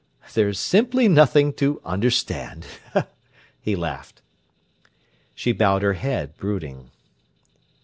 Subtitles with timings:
[0.33, 2.65] "There's simply nothing to understand,"
[3.61, 4.23] he laughed.
[5.35, 6.89] She bowed her head, brooding.